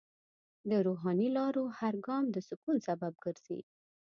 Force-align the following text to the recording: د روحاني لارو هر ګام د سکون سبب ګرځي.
د 0.69 0.71
روحاني 0.87 1.27
لارو 1.37 1.63
هر 1.79 1.93
ګام 2.07 2.25
د 2.31 2.37
سکون 2.49 2.75
سبب 2.87 3.13
ګرځي. 3.23 3.59